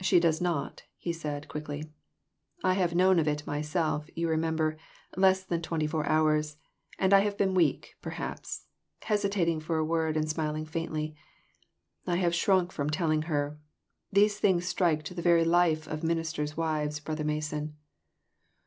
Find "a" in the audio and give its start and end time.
9.76-9.84